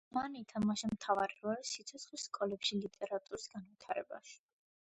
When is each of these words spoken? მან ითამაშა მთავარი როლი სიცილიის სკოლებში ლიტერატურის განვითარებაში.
მან 0.15 0.35
ითამაშა 0.37 0.89
მთავარი 0.93 1.37
როლი 1.43 1.67
სიცილიის 1.73 2.25
სკოლებში 2.29 2.81
ლიტერატურის 2.81 3.47
განვითარებაში. 3.55 4.39